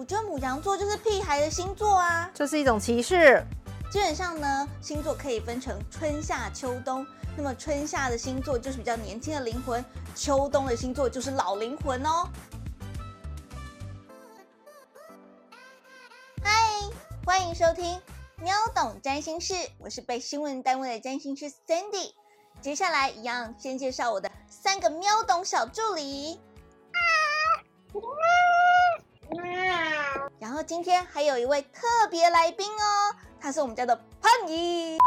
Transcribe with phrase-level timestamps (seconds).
[0.00, 2.30] 我觉得母羊座就是屁孩的星座啊。
[2.32, 3.44] 这是一种歧视。
[3.92, 7.06] 基本上呢，星座可以分成春夏秋冬。
[7.36, 9.84] 那么春夏的星座就是比较年轻的灵魂，
[10.14, 12.26] 秋冬的星座就是老灵魂哦。
[16.42, 16.80] 嗨，
[17.26, 18.00] 欢迎收听
[18.38, 22.14] 喵懂占星师，我是被新闻单位的占星师 Sandy。
[22.62, 26.40] 接下来一样先介绍我的三个喵懂小助理。
[30.50, 34.98] 然后今天还有一位特别来宾哦，他是我们家的胖姨，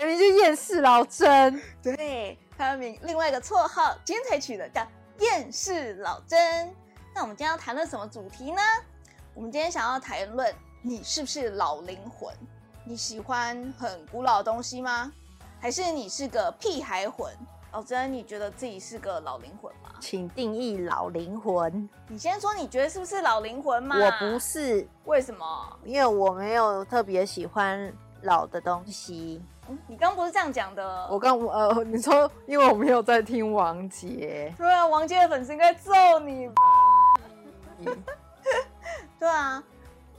[0.00, 1.62] 明明就厌世老真。
[1.80, 4.84] 对，他的名另外一个绰号今天才取的叫
[5.20, 6.74] 厌世老真。
[7.14, 8.60] 那我们今天要谈论什么主题呢？
[9.32, 12.34] 我们今天想要谈论你是不是老灵魂？
[12.84, 15.12] 你喜欢很古老的东西吗？
[15.60, 17.32] 还是你是个屁孩魂？
[17.72, 19.90] 老真，你觉得自己是个老灵魂吗？
[20.00, 21.88] 请定义老灵魂。
[22.08, 23.96] 你先说，你觉得是不是老灵魂嘛？
[23.96, 25.78] 我不是，为什么？
[25.84, 29.40] 因为我没有特别喜欢老的东西。
[29.68, 31.06] 嗯，你刚不是这样讲的？
[31.08, 34.52] 我刚呃，你说因为我没有在听王杰。
[34.58, 36.54] 对啊，王杰的粉丝应该揍你吧？
[39.18, 39.62] 对啊。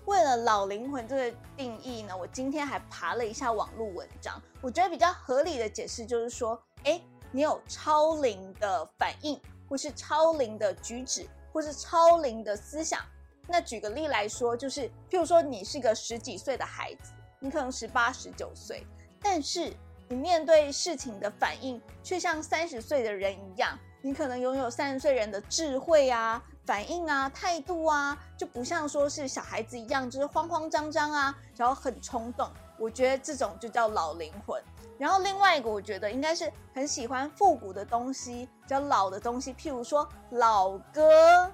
[0.05, 4.41] 为了老灵魂这个定义呢，我今天还爬了一下网络文章。
[4.59, 6.99] 我觉得比较合理的解释就是说，哎，
[7.31, 13.01] 你有超灵的反应，或是超灵的举止，或是超灵的思想。
[13.47, 18.85] 那举个例来说，就是譬如说，你是个十几岁的孩子，你可能十八、十九岁，
[19.21, 19.73] 但是
[20.07, 26.41] 你面对事情的反应却像三十岁的人一样，你可能拥有三十岁人的智慧啊。
[26.63, 32.49] 反应啊，态度啊，就不像说是小孩子一样，就是慌慌张张啊，然后很冲动。
[32.81, 34.61] 我觉得这种就叫老灵魂。
[34.97, 41.52] 然后另外一个，我觉得应该是很喜欢复古的东西，比较老的东西，譬如说老歌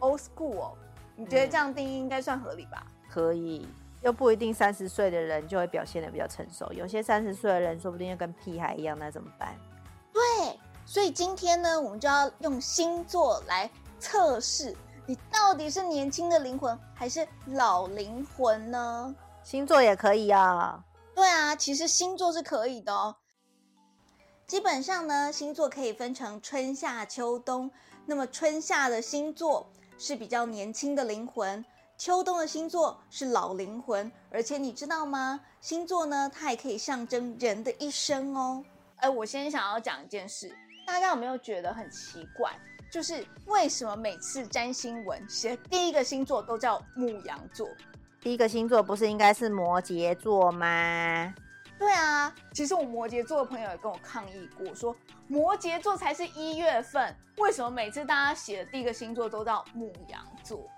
[0.00, 0.72] ，old school。
[1.14, 2.86] 你觉得这样定义应该算合理吧？
[3.10, 3.68] 可以，
[4.02, 9.54] 又不一定三十岁的人就会表现的比较成熟，有些三十岁的人说不定就跟屁孩一样，那怎么办？
[10.12, 13.70] 对，所以今天呢，我们就要用星座来。
[13.98, 19.14] 测试你到底是年轻的灵魂还是老灵魂呢？
[19.46, 20.82] 星座也可以啊。
[21.14, 23.14] 对啊，其实星座是可以的哦。
[24.44, 27.70] 基本上呢，星座可以分成春夏秋冬。
[28.06, 31.64] 那么春夏的星座是比较年轻的灵魂，
[31.96, 34.10] 秋冬的星座是老灵魂。
[34.32, 35.40] 而且你知道吗？
[35.60, 38.64] 星座呢，它也可以象征人的一生哦。
[38.96, 40.52] 哎，我先想要讲一件事，
[40.84, 42.52] 大家有没有觉得很奇怪？
[42.90, 47.68] 就是为什么每次占星文写第一个星座都叫牧羊座？
[48.26, 51.32] 第一个星座不是应该是摩羯座吗？
[51.78, 54.96] 对啊，其实我摩羯座的朋友也跟我抗议过，说
[55.28, 60.68] 摩羯座才是一月份，为什么每次大家写的第一个星座都叫母羊座？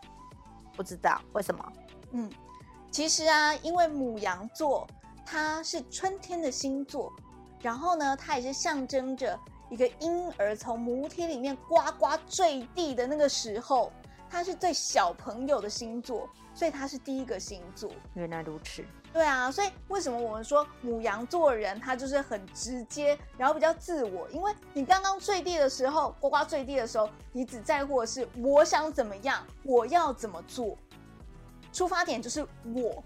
[0.76, 1.72] 不知道为什么？
[2.12, 2.30] 嗯，
[2.90, 4.86] 其实啊，因为母羊座
[5.24, 7.10] 它是春天的星座，
[7.62, 9.40] 然后呢，它也是象征着。
[9.70, 13.90] 一个婴儿从母体里面呱呱坠地的那个时候，
[14.30, 17.90] 他是对小朋友的星座，所以他是第一个星座。
[18.14, 18.84] 原来如此。
[19.10, 24.28] 对啊，所以为什么我们说母羊座人他就是很直接，然后比较自我？
[24.30, 30.76] 因为你刚刚坠地的时候，呱呱坠地的时候，你只在乎的是我想怎么样，我要怎么做，
[31.72, 33.02] 出发点就是我。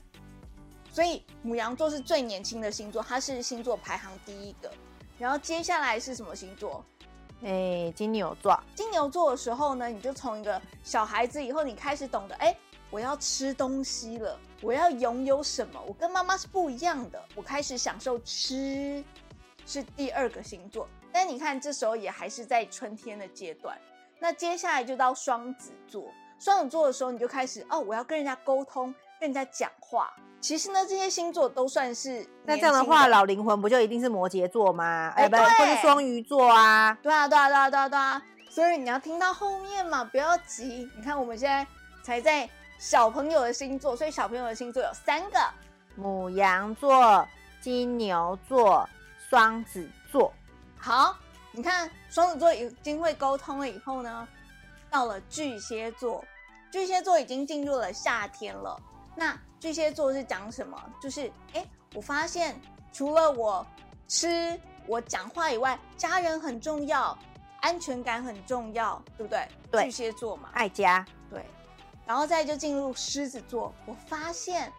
[0.91, 4.71] 所以母羊座是最年轻的星座，它是星座排行第一个。
[5.19, 6.85] 然后接下来是什么星座？
[7.45, 8.59] 哎，金牛座。
[8.75, 12.57] 金牛座的时候呢，你就从一个小孩子以后，你开始懂得，哎，
[12.91, 15.83] 我要吃东西了，我要拥有什么？
[15.87, 19.03] 我跟妈妈是不一样的，我开始享受吃，
[19.67, 20.89] 是第二个星座。
[21.13, 23.77] 但你看，这时候也还是在春天的阶段。
[24.19, 26.05] 那接下来就到双子座。
[26.39, 30.13] 双子座的时候，你就开始，哦，我要跟人家沟通，人家讲话。
[30.41, 35.13] 其实呢，这些星座都算是那这样的话，老灵魂不就一定是摩羯座吗？
[35.17, 36.99] 哎，不，或是双鱼座啊？
[37.01, 38.23] 对啊，对啊，对啊，对啊，对啊。
[38.51, 40.91] 所以你要听到后面嘛，不要急。
[40.97, 41.65] 你看我们现在
[42.03, 45.39] 才在小朋友的星座，所以小朋友的星座有三个：
[45.95, 47.27] 母羊座、
[47.61, 48.87] 金牛座、
[49.31, 50.33] 双子座。
[50.77, 51.17] 好，
[51.53, 54.27] 你看双子座已经会沟通了以后呢，
[54.91, 56.25] 到了巨蟹座，
[56.73, 58.77] 巨蟹座已经进入了夏天了。
[59.15, 60.77] 那巨蟹座是讲什么？
[61.01, 61.65] 就是哎，
[61.95, 62.59] 我发现
[62.93, 63.67] 除了我
[64.09, 67.17] 吃、我讲话以外，家人很重要，
[67.61, 69.47] 安全感很重要，对不对？
[69.71, 71.05] 对，巨蟹座嘛，爱家。
[71.31, 71.45] 对，
[72.07, 74.73] 然后再就进入狮子座，我发现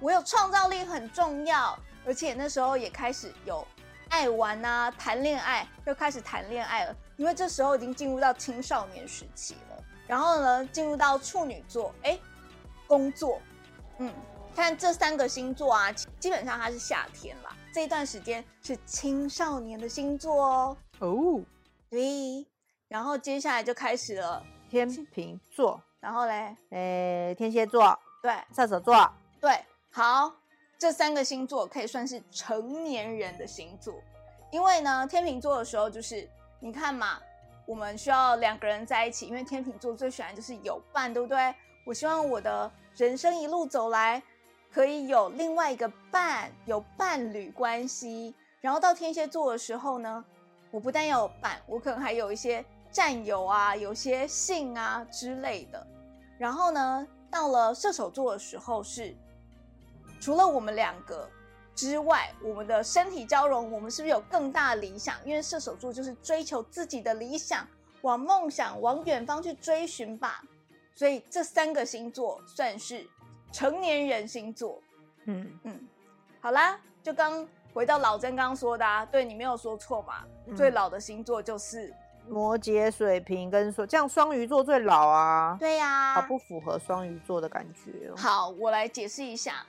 [0.00, 3.66] 我有创造力很重要，而且那时候也开始有
[4.08, 9.84] 爱玩啊，谈恋爱，又开始谈恋爱了，因为这时候已经进入到青少年时期了。
[10.06, 12.18] 然后呢，进入到处女座，哎。
[12.88, 13.40] 工作。
[13.98, 14.12] 嗯，
[14.54, 20.76] 看这三个星座啊，基本上它是夏天啦，这一段时间是青少年的星座哦。
[21.00, 21.40] 哦，
[21.90, 22.46] 对，
[22.88, 28.34] 然后接下来就开始了，天秤座，然后嘞，诶，天蝎座，对。
[28.54, 29.10] 射手座，
[29.40, 30.32] 对，好，
[30.78, 33.94] 这三个星座可以算是成年人的星座，
[34.50, 36.28] 因为呢，天秤座的时候就是
[36.60, 37.20] 你看嘛，
[37.66, 41.54] 我们需要两个人在一起，因为天秤座最喜欢就是有伴，对不对？
[41.84, 44.22] 我希望我的人生一路走来
[44.72, 48.34] 可以有另外一个伴，有伴侣关系。
[48.60, 50.24] 然后到天蝎座的时候呢，
[50.70, 55.84] 我不但要有伴，我可能还有一些战友啊，有些性啊之类的。
[56.38, 59.16] 然后呢，到了射手座的时候是，
[60.20, 61.28] 除了我们两个
[61.74, 65.16] 之外，我们的身体交融，我们是不是有更大的理想？
[65.24, 67.66] 因为射手座就是追求自己的理想，
[68.02, 70.42] 往梦想、往远方去追寻吧。
[70.94, 73.06] 所以这三个星座算是
[73.50, 74.80] 成年人星座。
[75.26, 75.88] 嗯，嗯，
[76.40, 80.24] 好啦，就刚回到老曾刚刚说的啊，对你没有说错嘛。
[80.46, 81.94] 嗯最老的星座就是，
[82.28, 88.14] 摩羯、水瓶跟双，这样双鱼座最老啊，对呀、好不符合双鱼座的感觉哦。
[88.16, 89.64] 好，我来解释一下。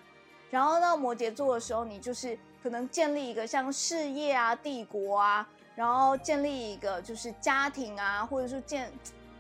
[0.50, 8.92] 然后到摩羯座的时候，你就是可能建立一个像事业啊、帝国啊，然后建立一个就是家庭啊，或者是建，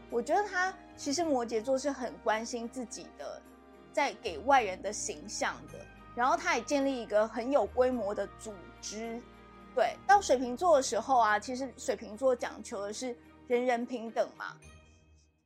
[0.09, 3.41] 我觉得他其实摩羯座是很关心自己的，
[3.91, 5.79] 在给外人的形象的。
[6.15, 9.21] 然后他也建立一个很有规模的组织。
[9.73, 13.17] 对，到水瓶座的时候啊，其实水瓶座讲求的是
[13.47, 14.55] 人人平等嘛，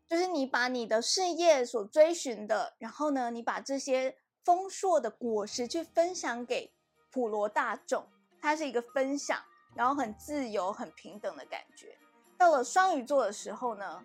[0.09, 6.69] 就是你把你的事业所追寻的，然后呢，你把这些丰硕的果实去分享给
[7.09, 8.05] 普罗大众，
[8.41, 9.41] 它是一个分享，
[9.73, 11.97] 然后很自由、很平等的感觉。
[12.37, 14.03] 到了双鱼座的时候呢，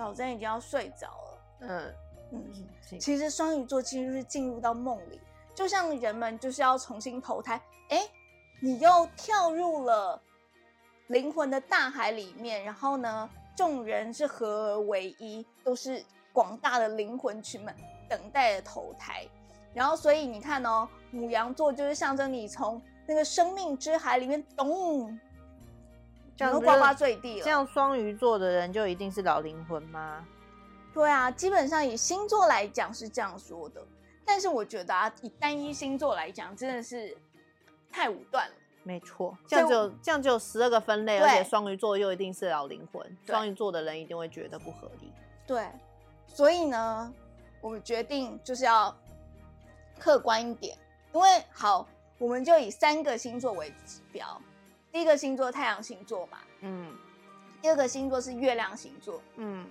[0.00, 1.42] 老曾已经要睡着了。
[1.60, 1.94] 嗯
[2.32, 2.44] 嗯，
[2.92, 5.20] 嗯，其实双鱼座其实是进入到梦里，
[5.54, 7.60] 就像人们就是要重新投胎，
[7.90, 8.08] 哎，
[8.60, 10.20] 你又跳入了
[11.08, 17.74] 灵魂的大海里面，然后呢，众人是合而为一，都是广大的灵魂群们
[18.08, 19.26] 等待着投胎。
[19.74, 25.18] 然后，所以你看哦，母羊座就是象征你从那个生命之海里面咚，
[26.40, 27.44] 这样子然后呱呱坠地了。
[27.44, 30.26] 这样双鱼座的人就一定是老灵魂吗？
[30.94, 33.86] 对啊，基本上以星座来讲是这样说的，
[34.24, 37.14] 但是我觉得啊，以单一星座来讲，真的是
[37.92, 38.54] 太武断了。
[38.82, 45.12] 没错，这样就这样就有十二个分类，而且双鱼座又一定是老灵魂，双鱼座的人一定会觉得不合理。
[45.46, 45.68] 对，
[46.26, 47.12] 所以呢，
[47.60, 48.96] 我们决定就是要
[49.98, 50.74] 客观一点，
[51.12, 51.86] 因为好，
[52.16, 54.40] 我们就以三个星座为指标。
[54.92, 56.96] 第一个星座太阳星座嘛，嗯
[57.62, 59.68] 第二个星座是月亮星座，嗯，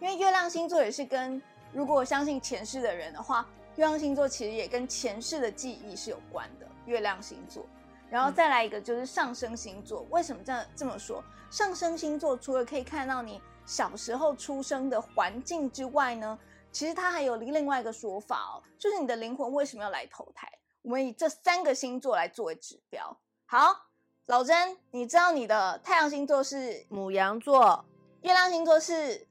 [0.00, 1.40] 因为月亮星座也是跟
[1.72, 3.46] 如果相信前世的人的话，
[3.76, 6.66] 月亮星座其实也跟前世的记忆是有关的。
[6.86, 7.66] 月亮星座，
[8.10, 10.06] 然后嗯再来一个就是上升星座。
[10.10, 11.22] 为什么这样这么说？
[11.50, 16.38] 上升星座除了可以看到你小时候出生的环境之外呢，
[16.72, 20.50] 其实它还有另外一个说法哦，就是你的灵魂为什么要来投胎？
[20.82, 23.16] 我们以这三个星座来作为指标。
[23.46, 23.89] 好，
[24.26, 27.84] 老甄，你知道你的太阳星座是母羊座
[28.22, 29.26] 月亮星座是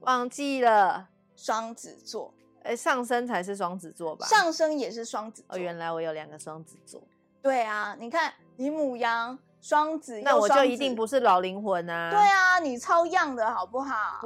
[0.00, 2.34] 忘记了，双子座，
[2.64, 4.26] 哎，上升才是双子座吧？
[4.26, 5.56] 上升也是双子座。
[5.56, 7.00] 哦，原来我有两个双子座，
[7.40, 10.94] 对啊，你看你母羊、双子，那我就一定。
[10.94, 12.10] 不是老灵魂啊。
[12.10, 14.20] 对，啊，你超样的好不好？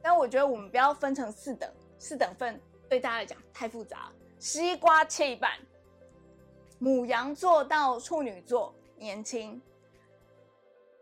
[0.00, 2.58] 但我觉得我们不要分成四等，四等份
[2.88, 4.10] 对大家来讲太复杂。
[4.38, 5.50] 西瓜切一半，
[6.78, 9.60] 母羊座到处女座年轻，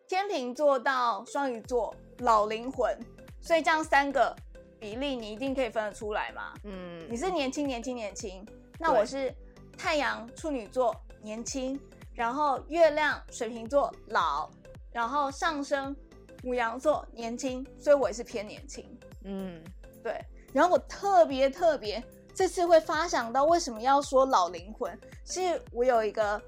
[0.08, 2.98] 天秤座到双鱼座老灵魂，
[3.40, 4.34] 所以这样三个
[4.80, 6.54] 比例你一定可以分得出来嘛？
[6.64, 8.46] 嗯，你是年轻年轻年轻，
[8.78, 9.34] 那我是
[9.76, 11.78] 太阳处女座年轻，
[12.14, 14.50] 然后月亮水瓶座老，
[14.92, 15.94] 然后上升
[16.42, 18.98] 母羊座年轻，所以我也是偏年轻。
[19.24, 19.62] 嗯，
[20.02, 20.18] 对，
[20.54, 22.02] 然后我特别特别
[22.36, 26.40] 这次会发想到为什么要说老灵魂，是我有一个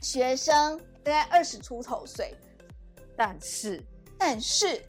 [0.00, 2.32] 学生大概二十出头岁，
[3.16, 3.82] 但是
[4.16, 4.80] 但是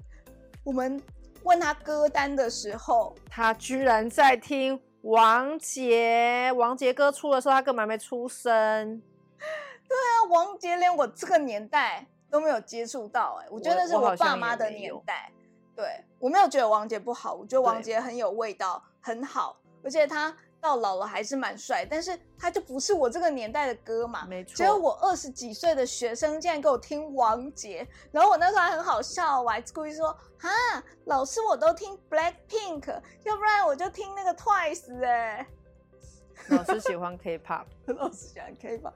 [0.63, 1.01] 我们
[1.41, 9.01] 问他歌单的时候，他居然在听王杰，王杰歌出的时候，他根本还没出生。
[9.39, 15.32] 对啊王杰连我这个年代都没有接触到、哎，我觉得那是我爸妈的年代。
[15.75, 24.25] 对我没有觉得王杰不好，我觉得王杰很有味道，很好，而且他到老了还是蛮帅，但是他就不是我这个年代的歌嘛。
[24.25, 30.49] 没错结果我二十几岁的学生竟然给我听王杰，然后我那时候还很好笑，我还故意说哈，
[31.05, 32.87] 老师我都听 Black Pink，
[33.23, 35.45] 要不然我就听那个 Twice 哎、
[36.49, 38.93] 老师喜欢 K-pop， 老师喜欢 K-pop，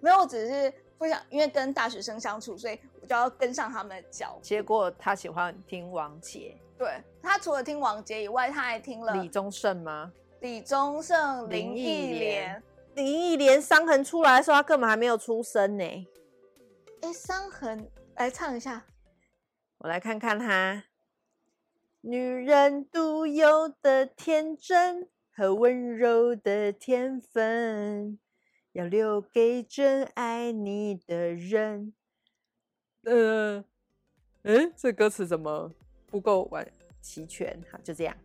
[0.00, 4.40] 没有，我只是不想，因为跟大学生相处，所以我就要跟上他们的脚步。
[4.42, 6.90] 结果他喜欢听王杰、对
[7.22, 10.10] 他除了听王杰以外，他还听了李宗盛吗？
[10.40, 12.62] 李宗盛、林林忆忆莲莲。
[12.94, 15.84] 林忆莲伤痕出来的时候，他根本还没有出生呢。
[17.02, 18.86] 哎，伤痕，来唱一下。
[19.76, 20.84] 我来看看他，
[22.00, 28.18] 女人独有的天真和温柔的天分，
[28.72, 31.92] 要留给真爱你的人。
[33.04, 33.62] 呃，
[34.44, 35.72] 嗯，这歌词怎么
[36.10, 36.66] 不够完
[37.00, 37.58] 齐全？
[37.70, 38.16] 好，就这样。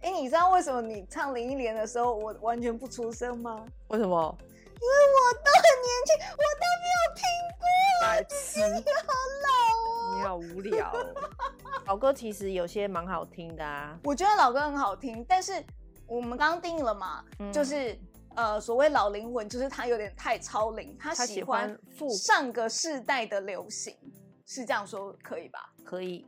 [0.00, 3.64] 哎，你知道为什么你唱林忆莲的时候，我完全不出声吗？
[3.88, 4.38] 为什么？
[4.40, 7.22] 因为我都很年轻，我都没有听
[7.58, 7.62] 过。
[8.02, 9.12] 白痴，你好
[9.44, 9.48] 老
[9.90, 10.16] 哦。
[10.16, 11.14] 你好无聊哦、
[11.86, 13.96] 老歌其实有些蛮好听的啊。
[14.02, 15.62] 我觉得老歌很好听，但是
[16.06, 17.96] 我们刚刚定义了嘛，嗯就是
[18.34, 21.78] 呃，所谓老灵魂，就是他有点太超龄，他他喜喜欢
[22.10, 23.96] 上个世代的流行，
[24.46, 25.72] 是这样说可以吧？
[25.84, 26.26] 可以，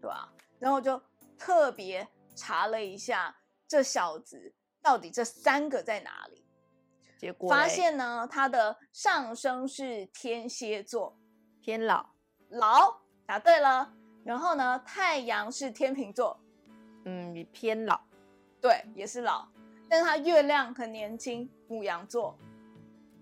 [0.00, 0.32] 对吧？
[0.58, 1.00] 然后我就
[1.38, 3.36] 特别查了一下
[3.68, 6.44] 这小子到底这三个在哪里，
[7.18, 11.18] 结果发现呢，他的上升是天蝎座，
[11.60, 12.10] 偏老，
[12.50, 13.92] 老答对了。
[14.24, 16.40] 然后呢，太阳是天秤座，
[17.04, 18.00] 嗯，偏老，
[18.60, 19.46] 对，也是老。
[19.88, 22.36] 但是他月亮很年轻，母羊座，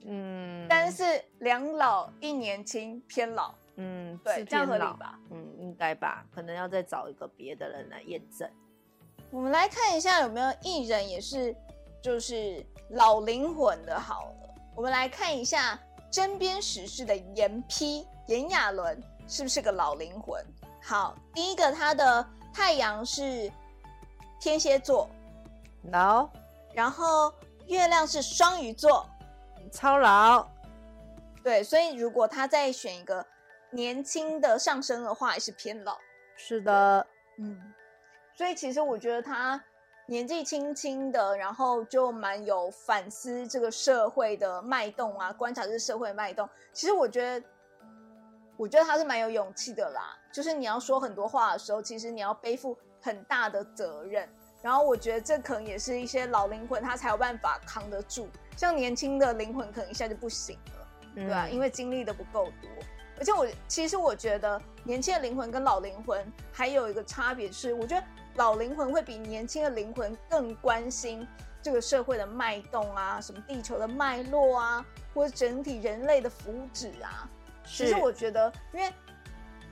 [0.07, 4.77] 嗯，但是两老一年轻，偏老，嗯，对，这样合？
[4.77, 5.19] 理吧？
[5.31, 8.49] 嗯，应该吧，可能要再找一个别的人来验证。
[9.31, 11.55] 我们来看一下有没有艺人也是
[12.01, 13.99] 就是老灵魂的。
[13.99, 15.79] 好了，我们来看一下
[16.11, 20.45] 针砭时事的严批炎亚纶是不是个老灵魂？
[20.81, 23.51] 好，第一个他的太阳是
[24.39, 25.11] 天蝎座，
[25.91, 26.29] 老，
[26.73, 27.35] 然后
[27.67, 29.09] 月亮是双鱼座，
[29.73, 30.47] 超老，
[31.43, 33.27] 对，所以如果他再选一个
[33.75, 35.99] 年轻的上升的话，也是偏老。
[36.37, 37.07] 是的，
[37.39, 37.61] 嗯，
[38.35, 39.63] 所以其实我觉得他
[40.07, 46.49] 年纪轻轻的，然后就蛮有反思这个社会的脉动啊，观察这个社会的脉动。
[46.73, 47.47] 其实我觉得，
[48.57, 50.17] 我觉得他是蛮有勇气的啦。
[50.33, 54.29] 就是你要说很多话的时候，其实你要背负很大的责任。
[54.63, 60.89] 然后我觉得这可能也是一些老灵魂他才有办法扛得住，像年轻的灵魂可能一下就不行了。
[61.15, 62.71] 对对啊，因为经历的不够多。
[63.19, 71.27] 而且我其实我觉得年轻的灵魂跟老灵魂还有一个差别是，我觉得老灵魂会比年轻的灵魂更关心
[71.63, 77.29] 这个社会的脉动啊，什么地球的脉络啊，或者整体人类的福祉啊。
[77.65, 78.93] 其实是我觉得，因为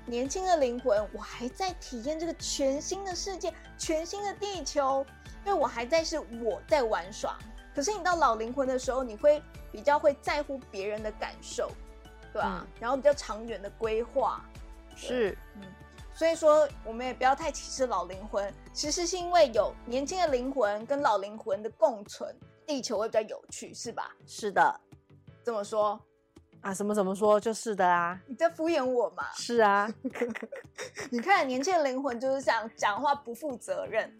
[0.06, 5.04] 年轻的灵魂，我还在体验这个全新的世界、全新的地球，
[5.44, 7.37] 因为我还在是我在玩耍。
[7.75, 11.70] 可是你到老灵魂的时候，你会比较会在乎别人的感受，
[12.32, 14.44] 对啊、嗯然后比较长远的规划。
[14.96, 15.62] 是嗯
[16.14, 22.36] 所以说，我们也不要太歧视老灵魂，其实是因为有年轻的灵魂跟老灵魂的共存，
[22.66, 24.14] 地球会比较有趣，是吧？
[24.26, 24.78] 是的
[25.42, 25.98] 这么说，
[26.60, 29.24] 啊，什么怎么说就是的啊，你在敷衍我嘛？
[29.34, 29.90] 是啊，
[31.10, 34.14] 你看，年轻的灵魂就是这样讲话不负责任。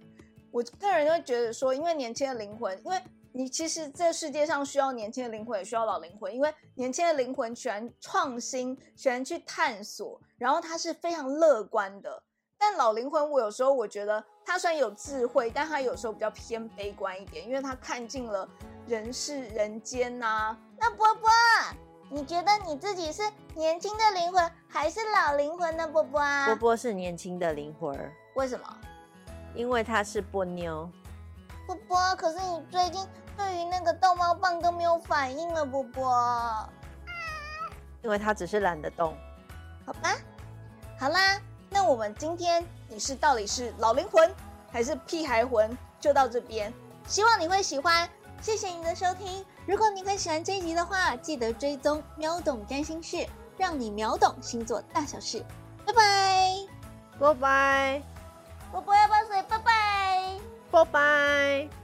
[0.51, 2.99] 我个人就会觉得说，因为年轻的灵魂，因为
[3.35, 6.33] 你其实这世界上需要年轻的灵魂，也需要老灵魂。
[6.35, 12.23] 因为年轻的灵魂喜欢创新，喜欢去探索，然后他是非常乐观的。
[12.59, 18.49] 但老灵魂，我有时候我觉得他虽然有智慧，但他有时候比较偏悲观一点，因为他看尽了
[18.87, 21.31] 人世人间呐、那波波，
[22.11, 23.23] 你觉得你自己是
[23.55, 25.89] 年轻的灵魂还是老灵魂呢？
[25.89, 28.79] 波波啊，波波是年轻的灵魂儿，为什么？
[29.55, 30.89] 因为他是波妞，
[31.67, 33.05] 波波，可是你最近
[33.37, 36.69] 对于那个逗猫棒都没有反应了，波波。
[38.03, 39.17] 因为他只是懒得动。
[39.87, 40.17] 好吧，
[40.99, 44.33] 好啦，那我们今天你是到底是老灵魂
[44.71, 46.73] 还是屁孩魂，就到这边。
[47.07, 48.09] 希望你会喜欢，
[48.41, 49.45] 谢谢你的收听。
[49.67, 55.45] 如果你很喜欢这一集的话，记得追踪喵懂占星事，让你秒懂星座大小事。
[55.85, 56.57] 拜拜，
[57.19, 58.03] 拜拜，
[58.71, 59.43] 波波要不要水？
[59.49, 60.39] 拜拜。
[60.71, 61.82] 拜拜。